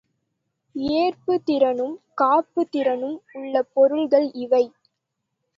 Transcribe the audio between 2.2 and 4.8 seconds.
காப்புத் திறனும் உள்ள பொருள்கள் இவை.